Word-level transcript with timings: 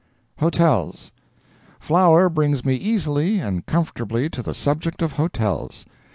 HOTELS 0.39 1.11
Flour 1.79 2.27
brings 2.27 2.65
me 2.65 2.73
easily 2.73 3.37
and 3.39 3.67
comfortably 3.67 4.31
to 4.31 4.41
the 4.41 4.55
subject 4.55 5.03
of 5.03 5.11
hotels. 5.11 5.85